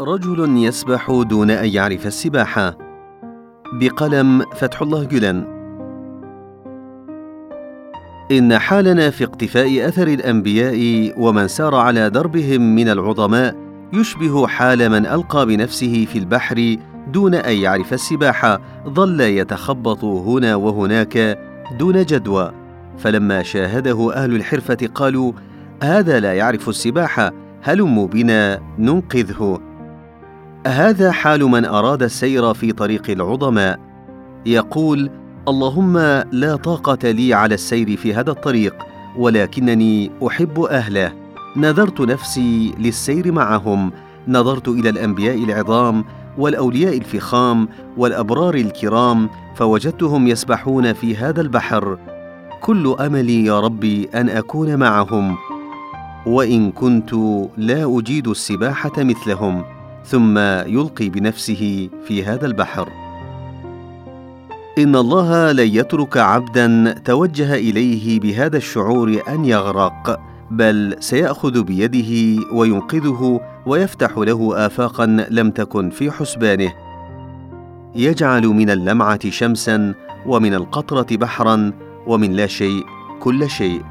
[0.00, 2.78] رجل يسبح دون أن يعرف السباحه
[3.72, 5.44] بقلم فتح الله جلن.
[8.32, 13.56] إن حالنا في اقتفاء أثر الأنبياء ومن سار على دربهم من العظماء
[13.92, 16.76] يشبه حال من ألقى بنفسه في البحر
[17.12, 21.38] دون أن يعرف السباحه ظل يتخبط هنا وهناك
[21.78, 22.52] دون جدوى.
[22.98, 25.32] فلما شاهده أهل الحرفة قالوا
[25.82, 27.32] هذا لا يعرف السباحه
[27.62, 29.73] هلموا بنا ننقذه.
[30.66, 33.80] هذا حال من أراد السير في طريق العظماء؟
[34.46, 35.10] يقول
[35.48, 35.98] اللهم
[36.32, 38.74] لا طاقة لي على السير في هذا الطريق
[39.16, 41.12] ولكنني أحب أهله.
[41.56, 43.92] نذرت نفسي للسير معهم.
[44.28, 46.04] نظرت إلى الأنبياء العظام
[46.38, 51.98] والأولياء الفخام والأبرار الكرام فوجدتهم يسبحون في هذا البحر.
[52.62, 55.36] كل أملي يا ربي أن أكون معهم.
[56.26, 57.14] وإن كنت
[57.56, 59.73] لا أجيد السباحة مثلهم.
[60.04, 62.88] ثم يلقي بنفسه في هذا البحر.
[64.78, 70.20] إن الله لن يترك عبدا توجه إليه بهذا الشعور أن يغرق
[70.50, 76.72] بل سيأخذ بيده وينقذه ويفتح له افاقا لم تكن في حسبانه.
[77.94, 79.94] يجعل من اللمعة شمسا
[80.26, 81.72] ومن القطرة بحرا
[82.06, 82.84] ومن لا شيء
[83.20, 83.82] كل شيء.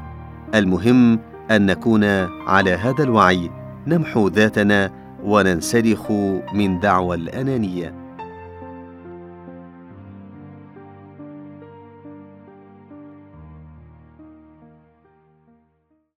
[0.54, 1.18] المهم
[1.50, 2.04] أن نكون
[2.46, 3.50] على هذا الوعي
[3.86, 6.10] نمحو ذاتنا وننسلخ
[6.54, 8.03] من دعوى الأنانية.